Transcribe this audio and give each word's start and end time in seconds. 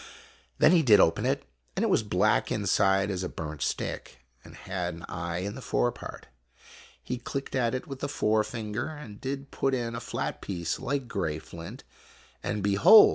Then 0.57 0.71
he 0.71 0.81
did 0.81 0.99
open 0.99 1.27
it; 1.27 1.45
and 1.75 1.83
it 1.85 1.87
was 1.89 2.01
black 2.01 2.51
inside 2.51 3.11
as 3.11 3.21
a 3.21 3.29
burnt 3.29 3.61
stick, 3.61 4.25
and 4.43 4.55
had 4.55 4.95
an 4.95 5.05
eye 5.07 5.45
in 5.45 5.53
the 5.53 5.61
fore 5.61 5.91
part. 5.91 6.25
He 7.03 7.19
clicked 7.19 7.53
at 7.53 7.75
it 7.75 7.85
with 7.85 7.99
the 7.99 8.09
fore 8.09 8.43
finger, 8.43 8.87
and 8.87 9.21
did 9.21 9.51
put 9.51 9.75
in 9.75 9.93
a 9.93 9.99
flat 9.99 10.41
piece 10.41 10.79
like 10.79 11.07
gray 11.07 11.37
flint, 11.37 11.83
and 12.41 12.63
behold 12.63 13.09